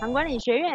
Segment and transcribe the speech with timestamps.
[0.00, 0.72] 唐管理学院。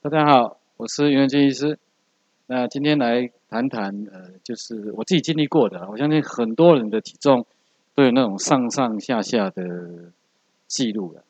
[0.00, 1.78] 大家好，我是袁健医师。
[2.46, 5.88] 那今天来谈谈，呃，就是我自己经历过的。
[5.88, 7.46] 我相信很多人的体重
[7.94, 10.10] 都有那种上上下下的
[10.66, 11.22] 记录的。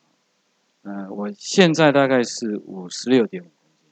[0.84, 3.52] 嗯，我现在大概是五十六点五公
[3.82, 3.90] 斤。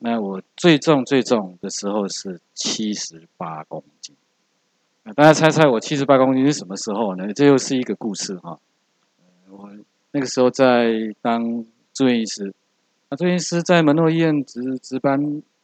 [0.00, 4.14] 那我最重最重的时候是七十八公斤。
[5.14, 7.32] 大家猜猜我七十八公斤是什么时候呢？
[7.32, 8.58] 这又是一个故事哈。
[9.48, 9.70] 我
[10.10, 10.90] 那个时候在
[11.22, 11.40] 当
[11.94, 12.52] 住院医师，
[13.08, 15.18] 那住院医师在门诺医院值值班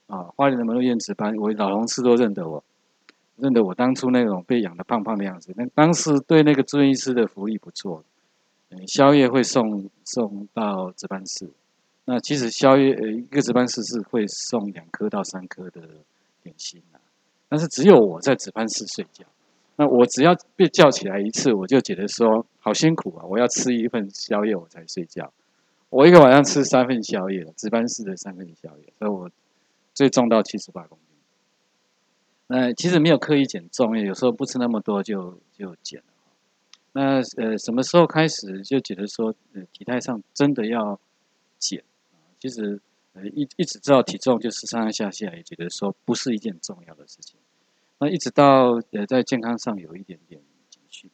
[0.06, 2.62] 啊，花莲的门诺医院值班，我老同事都认得我，
[3.36, 5.52] 认得我当初那种被养的胖胖的样子。
[5.56, 8.04] 那当时对那个住院医师的福利不错。
[8.86, 11.50] 宵夜会送送到值班室，
[12.06, 15.82] 那其实宵夜呃一个值班室是会送两颗到三颗的
[16.42, 16.96] 点心啊，
[17.50, 19.26] 但是只有我在值班室睡觉，
[19.82, 25.32] 那我只要被叫起来一次，我就觉得说好辛苦啊，我要吃一份宵夜我才睡觉，
[25.90, 29.28] 我一个晚上吃三份宵夜，值班室的三份宵夜，所以我
[29.92, 31.16] 最重到七十八公斤。
[32.46, 36.04] 那其实没有刻意减重，有时候不吃那么多就就减了。
[36.92, 41.00] 那呃，什么时候开始就觉得说，呃，体态上真的要
[41.58, 41.82] 减？
[42.38, 42.80] 其实
[43.14, 47.36] 呃，一一直知道体重就是上上下下，也觉得说不是一件重要的事情。
[48.02, 51.08] 那一直到呃，在健康上有一点点警讯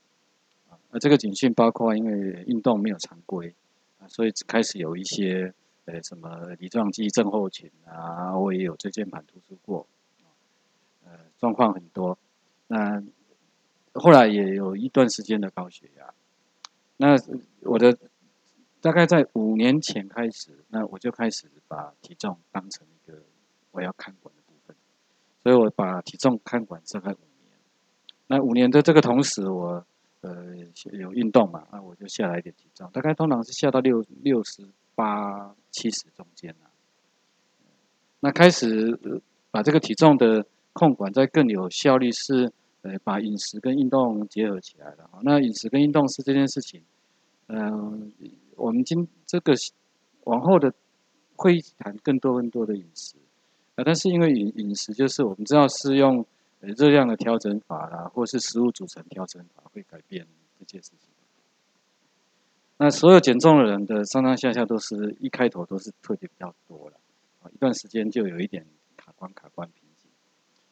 [0.71, 3.55] 啊，那这个警讯包括因为运动没有常规
[3.99, 5.53] 啊，所以开始有一些
[5.85, 9.87] 呃什么梨状肌症候群啊，我也有椎间盘突出过，
[11.05, 12.17] 呃，状况很多。
[12.69, 13.03] 那
[13.93, 16.15] 后来也有一段时间的高血压，
[16.97, 17.19] 那
[17.65, 17.99] 我的
[18.81, 23.19] 大概在五年前开始，那我就开始把体重当成一个
[23.73, 24.28] 我要看管，
[25.49, 27.59] 所以我把体重看管大概五年。
[28.27, 29.83] 那五年的这个同时，我
[30.21, 30.55] 呃
[30.93, 36.71] 有运动嘛，那我就下来一点体重，大概通常是下到六六十八七十中间了。
[38.21, 39.01] 那开始
[39.51, 42.53] 把这个体重的控管再更有效率是。
[42.83, 45.11] 呃，把饮食跟运动结合起来了。
[45.23, 46.81] 那饮食跟运动是这件事情，
[47.49, 48.13] 嗯，
[48.55, 49.53] 我们今这个
[50.23, 50.73] 往后的
[51.35, 53.17] 会谈更多更多的饮食
[53.79, 56.27] 啊，但是因为饮饮食就是我们知道是用
[56.59, 60.27] 热量的调整法啦，或是食物组成调整法会改变
[60.59, 61.09] 这件事情。
[62.79, 66.97] 那所有减重的人的上上下下都是一开头都是特别比较多了
[67.41, 68.67] 啊，一段时间就有一点
[68.97, 70.11] 卡关卡关瓶颈。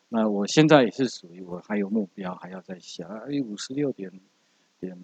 [0.09, 3.07] 那我现在也是属于我还有目标，还要再下。
[3.29, 4.11] 哎，五十六点
[4.81, 5.01] 点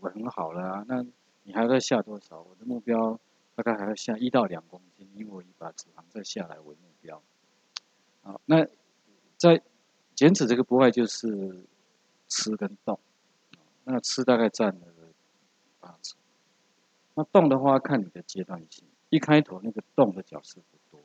[0.00, 0.84] 五很好了啊。
[0.86, 1.02] 那
[1.44, 2.42] 你还要再下多少？
[2.42, 3.18] 我的目标
[3.54, 7.22] 大概还要下一到两公斤，因为我以把脂肪再下来为目标。
[8.28, 8.66] 好，那
[9.38, 9.62] 在
[10.14, 11.64] 减脂这个部分就是
[12.28, 13.00] 吃跟动。
[13.84, 14.86] 那吃大概占了
[15.80, 16.18] 八成。
[17.14, 18.84] 那动的话，看你的阶段性。
[19.08, 21.00] 一开头那个动的角色不多。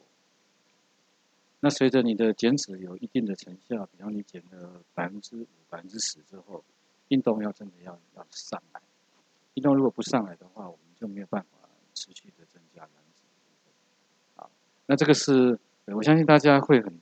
[1.62, 6.62] 那随着你的减脂有一定的成效，比方你减了百分之五、百分之十之后，
[7.08, 8.82] 运动要真的要要上来。
[9.54, 13.24] 运动如果不上来的话，我们就没有办法持续的增加燃脂。
[14.36, 14.52] 好，
[14.88, 17.00] 那这个是我相信大家会很，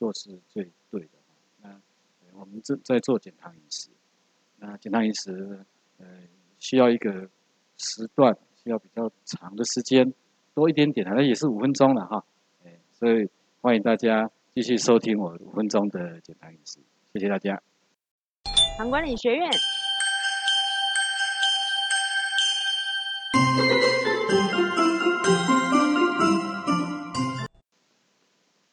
[0.00, 1.08] 做是最对的？
[1.60, 1.78] 那
[2.32, 3.90] 我们正在做减糖饮食。
[4.56, 5.62] 那减糖饮食
[5.98, 6.06] 呃
[6.58, 7.28] 需要一个
[7.76, 8.34] 时段，
[8.64, 10.14] 需要比较长的时间，
[10.54, 12.24] 多一点点，那也是五分钟了哈。
[12.94, 13.28] 所以
[13.60, 16.78] 欢迎大家继续收听我五分钟的减糖饮食，
[17.12, 17.62] 谢谢大家。
[18.78, 19.50] 糖管理学院。